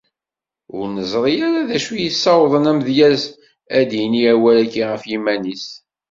Ur 0.77 0.85
nezṛi 0.95 1.35
ara 1.47 1.67
d 1.67 1.71
acu 1.77 1.91
i 1.95 1.99
yessawḍen 2.03 2.69
amdyaz 2.71 3.23
ad 3.77 3.85
d-yini 3.89 4.23
awal-agi 4.33 4.83
ɣef 4.91 5.03
yiman-is. 5.11 5.65